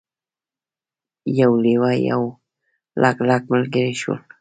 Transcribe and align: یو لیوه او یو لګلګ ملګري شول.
یو 1.39 1.51
لیوه 1.63 1.91
او 1.95 2.01
یو 2.09 2.21
لګلګ 3.01 3.41
ملګري 3.53 3.93
شول. 4.01 4.19